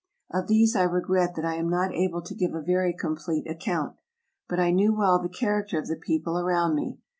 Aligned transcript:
Of 0.31 0.47
these 0.47 0.75
I 0.75 0.81
regret 0.81 1.35
that 1.35 1.45
I 1.45 1.57
am 1.57 1.69
not 1.69 1.93
able 1.93 2.23
to 2.23 2.33
give 2.33 2.55
a 2.55 2.59
very 2.63 2.91
complete 2.91 3.47
account; 3.47 3.97
but 4.49 4.59
I 4.59 4.71
knew 4.71 4.95
well 4.95 5.19
the 5.19 5.29
character 5.29 5.77
of 5.77 5.85
the 5.85 5.95
people 5.95 6.39
around 6.39 6.73
me. 6.73 6.97